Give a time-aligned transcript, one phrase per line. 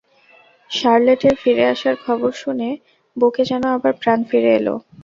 [0.71, 2.69] শার্লেটের ফিরে আসার খবর শুনে
[3.17, 4.67] বুকে যেন আবার প্রাণ ফিরে এল।